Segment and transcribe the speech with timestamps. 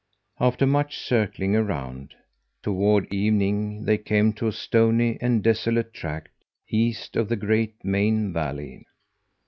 [0.39, 2.15] After much circling around,
[2.63, 6.29] toward evening they came to a stony and desolate tract
[6.67, 8.87] east of the great main valley.